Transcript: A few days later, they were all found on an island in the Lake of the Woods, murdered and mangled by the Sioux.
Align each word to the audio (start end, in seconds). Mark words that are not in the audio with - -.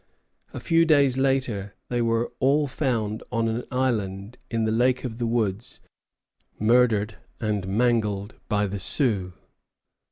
A 0.51 0.59
few 0.59 0.83
days 0.83 1.19
later, 1.19 1.75
they 1.89 2.01
were 2.01 2.31
all 2.39 2.65
found 2.65 3.21
on 3.31 3.47
an 3.47 3.65
island 3.69 4.35
in 4.49 4.65
the 4.65 4.71
Lake 4.71 5.03
of 5.03 5.19
the 5.19 5.27
Woods, 5.27 5.79
murdered 6.57 7.17
and 7.39 7.67
mangled 7.67 8.33
by 8.49 8.65
the 8.65 8.79
Sioux. 8.79 9.33